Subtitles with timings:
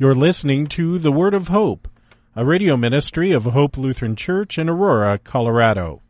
[0.00, 1.88] You're listening to The Word of Hope,
[2.36, 6.02] a radio ministry of Hope Lutheran Church in Aurora, Colorado.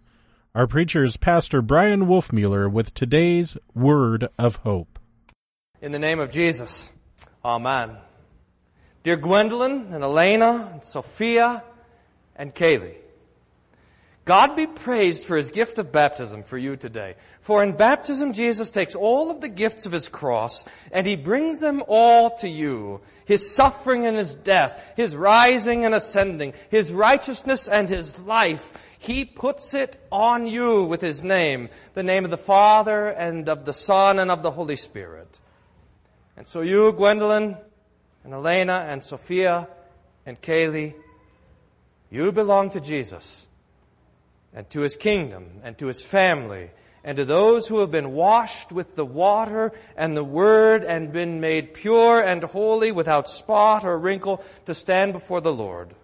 [0.55, 4.99] Our preacher is Pastor Bryan Wolfmueller with today's Word of Hope.
[5.81, 6.91] In the name of Jesus,
[7.43, 7.97] Amen.
[9.05, 11.65] Dear Gwendolyn and Elena and Sophia
[12.37, 12.93] and Kaylee,
[14.29, 17.15] God be praised for his gift of baptism for you today.
[17.41, 21.61] For in baptism, Jesus takes all of the gifts of his cross and he brings
[21.61, 23.01] them all to you.
[23.25, 28.71] His suffering and his death, his rising and ascending, his righteousness and his life.
[28.99, 33.65] He puts it on you with his name, the name of the Father and of
[33.65, 35.41] the Son and of the Holy Spirit.
[36.37, 37.57] And so you, Gwendolyn
[38.25, 39.69] and Elena and Sophia
[40.27, 40.93] and Kaylee,
[42.11, 43.47] you belong to Jesus
[44.55, 46.71] and to his kingdom and to his family
[47.05, 51.41] and to those who have been washed with the water and the word and been
[51.41, 55.95] made pure and holy without spot or wrinkle to stand before the Lord.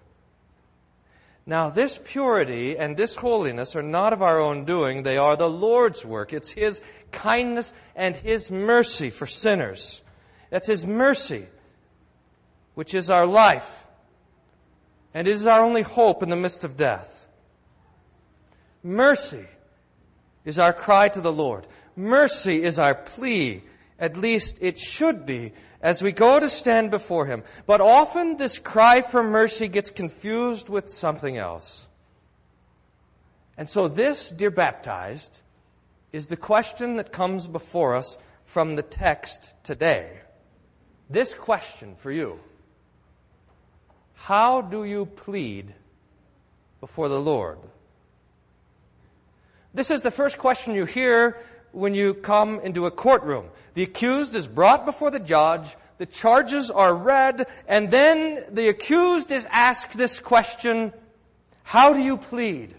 [1.46, 5.48] Now this purity and this holiness are not of our own doing, they are the
[5.48, 6.32] Lord's work.
[6.32, 6.80] It's His
[7.12, 10.00] kindness and His mercy for sinners.
[10.48, 11.46] That's His mercy,
[12.74, 13.84] which is our life.
[15.12, 17.13] And it is our only hope in the midst of death.
[18.84, 19.46] Mercy
[20.44, 21.66] is our cry to the Lord.
[21.96, 23.62] Mercy is our plea.
[23.98, 27.44] At least it should be as we go to stand before Him.
[27.66, 31.88] But often this cry for mercy gets confused with something else.
[33.56, 35.40] And so this, dear baptized,
[36.12, 40.10] is the question that comes before us from the text today.
[41.08, 42.38] This question for you.
[44.14, 45.72] How do you plead
[46.80, 47.58] before the Lord?
[49.74, 51.36] This is the first question you hear
[51.72, 53.50] when you come into a courtroom.
[53.74, 59.32] The accused is brought before the judge, the charges are read, and then the accused
[59.32, 60.92] is asked this question,
[61.64, 62.74] how do you plead?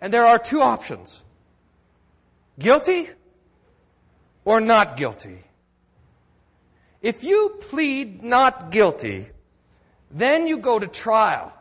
[0.00, 1.24] And there are two options.
[2.58, 3.08] Guilty
[4.44, 5.38] or not guilty.
[7.00, 9.26] If you plead not guilty,
[10.12, 11.52] then you go to trial.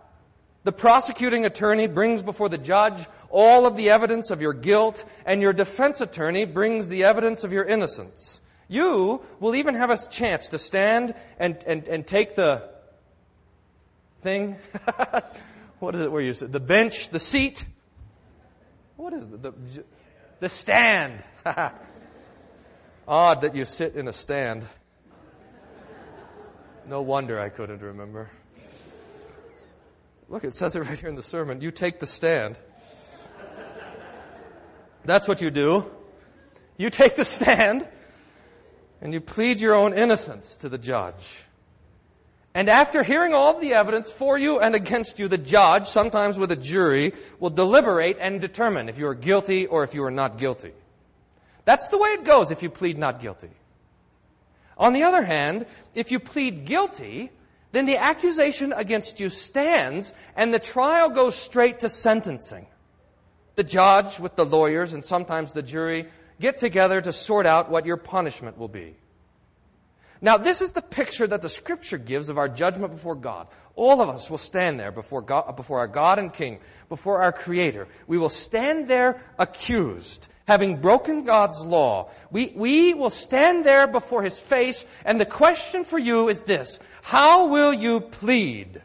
[0.64, 5.42] The prosecuting attorney brings before the judge all of the evidence of your guilt, and
[5.42, 8.42] your defense attorney brings the evidence of your innocence.
[8.68, 12.70] You will even have a chance to stand and, and, and take the
[14.22, 14.58] thing.
[15.80, 16.52] what is it where you sit?
[16.52, 17.66] The bench, the seat.
[18.98, 19.42] What is it?
[19.42, 19.54] The,
[20.40, 21.24] the stand.
[23.08, 24.66] Odd that you sit in a stand.
[26.88, 28.30] No wonder I couldn't remember.
[30.32, 31.60] Look, it says it right here in the sermon.
[31.60, 32.58] You take the stand.
[35.04, 35.92] That's what you do.
[36.78, 37.86] You take the stand
[39.02, 41.44] and you plead your own innocence to the judge.
[42.54, 46.38] And after hearing all of the evidence for you and against you, the judge, sometimes
[46.38, 50.12] with a jury, will deliberate and determine if you are guilty or if you are
[50.12, 50.72] not guilty.
[51.66, 53.52] That's the way it goes if you plead not guilty.
[54.78, 57.32] On the other hand, if you plead guilty,
[57.72, 62.68] then the accusation against you stands and the trial goes straight to sentencing.
[63.56, 66.08] The judge with the lawyers and sometimes the jury
[66.40, 68.98] get together to sort out what your punishment will be.
[70.22, 73.48] Now, this is the picture that the scripture gives of our judgment before God.
[73.76, 76.60] All of us will stand there before, God, before our God and King,
[76.90, 77.88] before our Creator.
[78.06, 82.12] We will stand there accused, having broken God's law.
[82.30, 86.78] We, we will stand there before His face, and the question for you is this.
[87.02, 88.84] How will you plead?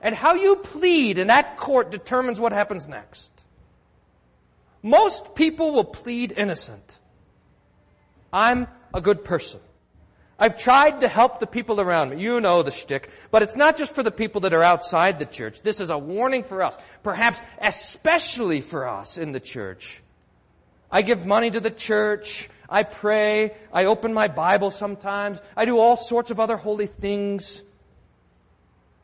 [0.00, 3.30] And how you plead in that court determines what happens next.
[4.82, 6.98] Most people will plead innocent.
[8.32, 9.60] I'm a good person.
[10.38, 12.20] I've tried to help the people around me.
[12.20, 13.08] You know the shtick.
[13.30, 15.62] But it's not just for the people that are outside the church.
[15.62, 16.76] This is a warning for us.
[17.02, 20.02] Perhaps especially for us in the church.
[20.90, 22.48] I give money to the church.
[22.68, 23.54] I pray.
[23.72, 25.38] I open my Bible sometimes.
[25.56, 27.62] I do all sorts of other holy things.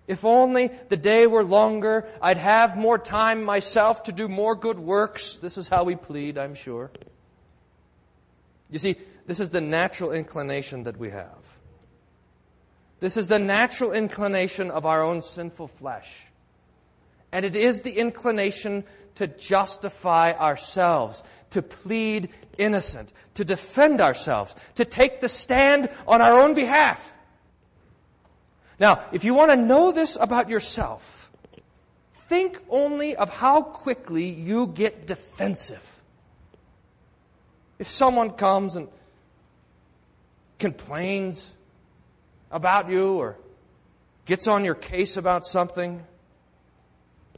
[0.08, 4.80] If only the day were longer, I'd have more time myself to do more good
[4.80, 5.36] works.
[5.36, 6.90] This is how we plead, I'm sure.
[8.70, 8.96] You see,
[9.30, 11.38] this is the natural inclination that we have.
[12.98, 16.26] This is the natural inclination of our own sinful flesh.
[17.30, 18.82] And it is the inclination
[19.14, 26.42] to justify ourselves, to plead innocent, to defend ourselves, to take the stand on our
[26.42, 27.14] own behalf.
[28.80, 31.30] Now, if you want to know this about yourself,
[32.26, 36.02] think only of how quickly you get defensive.
[37.78, 38.88] If someone comes and
[40.60, 41.50] complains,
[42.50, 43.36] about you or
[44.26, 46.04] gets on your case about something,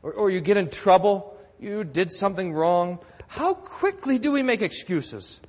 [0.02, 2.98] or, or you get in trouble, you did something wrong,
[3.28, 5.40] how quickly do we make excuses?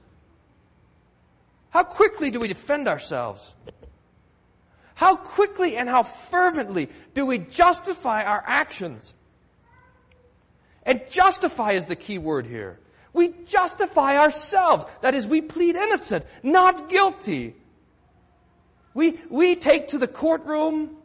[1.70, 3.54] How quickly do we defend ourselves?
[4.96, 9.14] How quickly and how fervently do we justify our actions?
[10.86, 12.80] And justify is the key word here.
[13.12, 14.86] We justify ourselves.
[15.02, 17.56] That is, we plead innocent, not guilty.
[18.94, 20.98] We, we take to the courtroom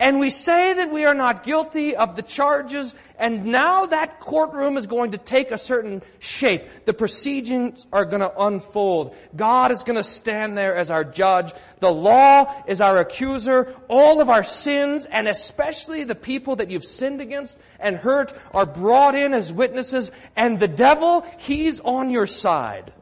[0.00, 4.76] and we say that we are not guilty of the charges, and now that courtroom
[4.76, 6.64] is going to take a certain shape.
[6.84, 9.14] The proceedings are going to unfold.
[9.36, 11.52] God is going to stand there as our judge.
[11.78, 13.72] The law is our accuser.
[13.86, 18.66] All of our sins, and especially the people that you've sinned against and hurt, are
[18.66, 22.92] brought in as witnesses, and the devil, he's on your side.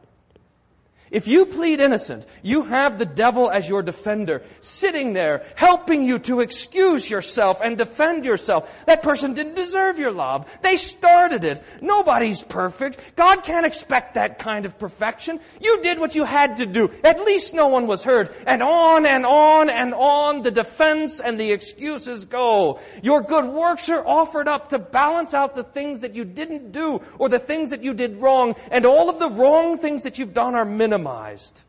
[1.13, 6.17] If you plead innocent, you have the devil as your defender, sitting there, helping you
[6.19, 8.67] to excuse yourself and defend yourself.
[8.87, 10.49] That person didn't deserve your love.
[10.63, 11.61] They started it.
[11.81, 12.99] Nobody's perfect.
[13.15, 15.39] God can't expect that kind of perfection.
[15.61, 16.89] You did what you had to do.
[17.03, 18.35] At least no one was hurt.
[18.47, 22.79] And on and on and on the defense and the excuses go.
[23.03, 27.03] Your good works are offered up to balance out the things that you didn't do
[27.19, 28.55] or the things that you did wrong.
[28.71, 31.61] And all of the wrong things that you've done are minimized minimized.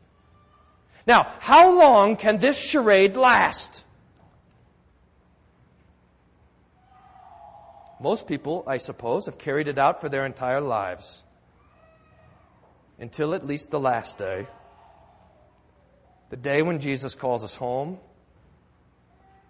[1.07, 3.83] Now, how long can this charade last?
[7.99, 11.23] Most people, I suppose, have carried it out for their entire lives.
[12.99, 14.47] Until at least the last day.
[16.29, 17.99] The day when Jesus calls us home.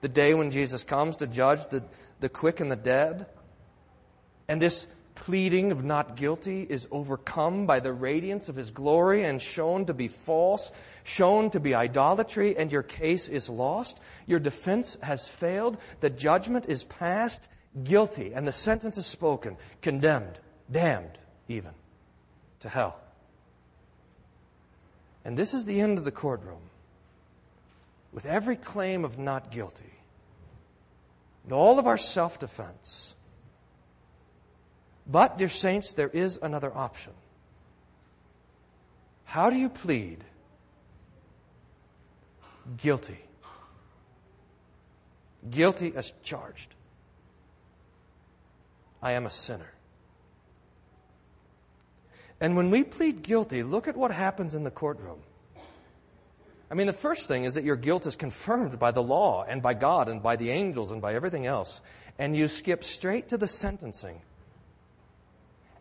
[0.02, 1.84] The day when Jesus comes to judge the,
[2.20, 3.28] the quick and the dead.
[4.48, 9.42] And this pleading of not guilty is overcome by the radiance of his glory and
[9.42, 10.72] shown to be false,
[11.04, 14.00] shown to be idolatry, and your case is lost.
[14.28, 15.78] Your defense has failed.
[16.02, 17.48] The judgment is passed,
[17.84, 20.40] guilty, and the sentence is spoken, condemned,
[20.70, 21.72] damned, even,
[22.60, 23.00] to hell.
[25.24, 26.62] And this is the end of the courtroom.
[28.14, 29.92] With every claim of not guilty,
[31.44, 33.15] and all of our self defense,
[35.08, 37.14] but, dear saints, there is another option.
[39.26, 40.24] How do you plead?
[42.78, 43.20] Guilty.
[45.50, 46.74] Guilty as charged.
[49.02, 49.72] I am a sinner.
[52.42, 55.20] And when we plead guilty, look at what happens in the courtroom.
[56.70, 59.62] I mean, the first thing is that your guilt is confirmed by the law and
[59.62, 61.80] by God and by the angels and by everything else.
[62.18, 64.22] And you skip straight to the sentencing.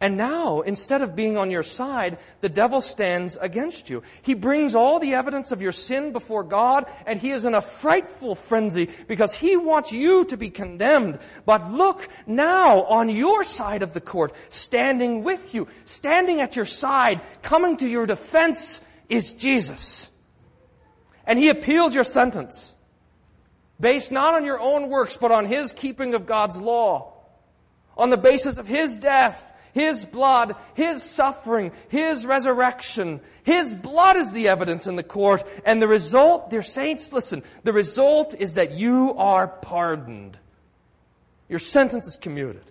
[0.01, 4.03] And now, instead of being on your side, the devil stands against you.
[4.23, 7.63] He brings all the evidence of your sin before God, and he is in a
[7.63, 11.21] frightful frenzy because he wants you to be condemned.
[11.47, 16.67] But look now on your side of the court, standing with you, standing at your
[16.67, 20.11] side, coming to your defense is Jesus.
[21.25, 22.75] And he appeals your sentence
[23.81, 27.13] based not on your own works, but on his keeping of God's law,
[27.97, 33.21] on the basis of his death his blood, His suffering, His resurrection.
[33.43, 35.45] His blood is the evidence in the court.
[35.67, 40.39] And the result, dear saints, listen, the result is that you are pardoned.
[41.49, 42.63] Your sentence is commuted.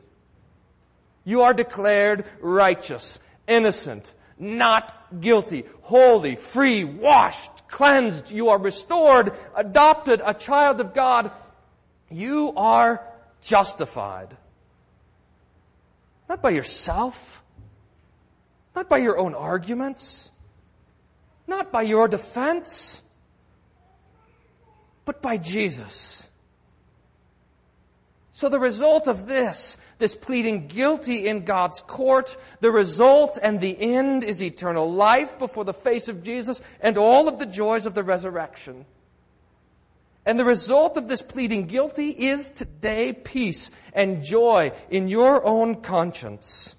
[1.26, 8.32] You are declared righteous, innocent, not guilty, holy, free, washed, cleansed.
[8.32, 11.32] You are restored, adopted, a child of God.
[12.10, 13.06] You are
[13.42, 14.38] justified.
[16.34, 17.44] Not by yourself.
[18.76, 20.32] Not by your own arguments.
[21.46, 23.04] Not by your defense.
[25.06, 26.28] But by Jesus.
[28.32, 33.80] So the result of this, this pleading guilty in God's court, the result and the
[33.80, 37.94] end is eternal life before the face of Jesus and all of the joys of
[37.94, 38.88] the resurrection.
[40.26, 45.82] And the result of this pleading guilty is today peace and joy in your own
[45.82, 46.76] conscience.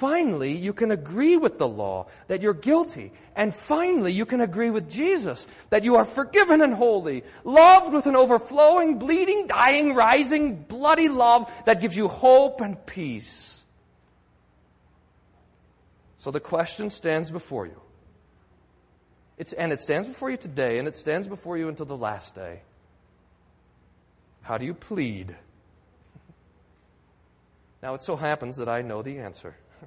[0.00, 3.12] Finally, you can agree with the law that you're guilty.
[3.36, 8.06] And finally, you can agree with Jesus that you are forgiven and holy, loved with
[8.06, 13.62] an overflowing, bleeding, dying, rising, bloody love that gives you hope and peace.
[16.16, 17.80] So the question stands before you.
[19.40, 22.34] It's, and it stands before you today, and it stands before you until the last
[22.34, 22.60] day.
[24.42, 25.34] How do you plead?
[27.82, 29.56] Now, it so happens that I know the answer.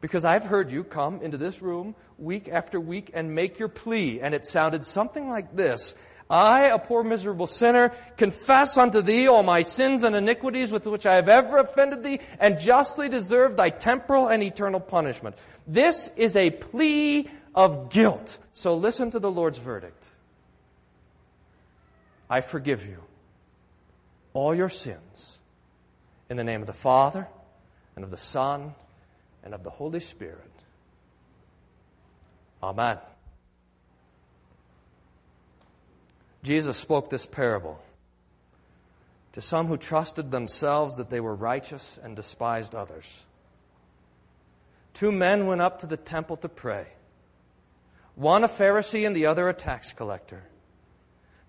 [0.00, 4.22] Because I've heard you come into this room week after week and make your plea,
[4.22, 5.94] and it sounded something like this.
[6.30, 11.04] I, a poor miserable sinner, confess unto thee all my sins and iniquities with which
[11.04, 15.36] I have ever offended thee, and justly deserve thy temporal and eternal punishment.
[15.66, 18.38] This is a plea of guilt.
[18.52, 20.06] So listen to the Lord's verdict.
[22.28, 22.98] I forgive you
[24.32, 25.38] all your sins
[26.28, 27.26] in the name of the Father
[27.96, 28.74] and of the Son
[29.42, 30.50] and of the Holy Spirit.
[32.62, 32.98] Amen.
[36.42, 37.80] Jesus spoke this parable
[39.32, 43.24] to some who trusted themselves that they were righteous and despised others.
[44.94, 46.86] Two men went up to the temple to pray.
[48.20, 50.42] One a Pharisee and the other a tax collector.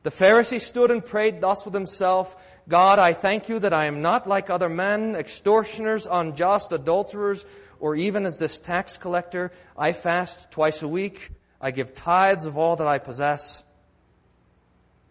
[0.04, 2.34] The Pharisee stood and prayed thus with himself,
[2.70, 7.46] God, I thank you that I am not like other men, extortioners, unjust, adulterers,
[7.82, 9.52] or even as this tax collector.
[9.78, 11.32] I fast twice a week.
[11.60, 13.66] I give tithes of all that I possess.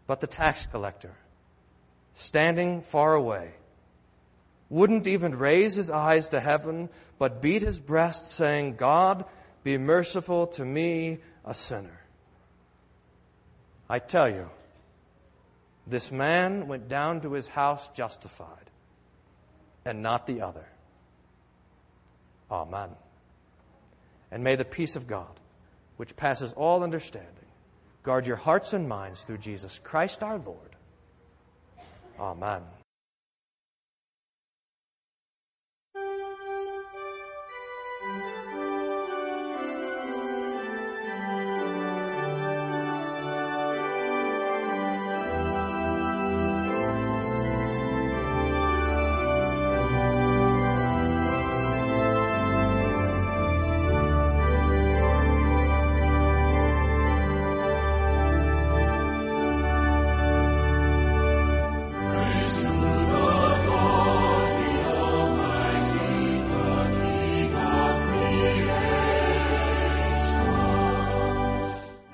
[0.07, 1.15] But the tax collector,
[2.15, 3.51] standing far away,
[4.71, 6.89] wouldn't even raise his eyes to heaven,
[7.19, 9.27] but beat his breast, saying, God,
[9.63, 12.01] be merciful to me, a sinner.
[13.89, 14.49] I tell you,
[15.87, 18.71] this man went down to his house justified,
[19.85, 20.67] and not the other.
[22.51, 22.91] Amen.
[24.31, 25.41] And may the peace of God,
[25.97, 27.29] which passes all understanding,
[28.03, 30.77] guard your hearts and minds through Jesus Christ our Lord.
[32.19, 32.63] Amen.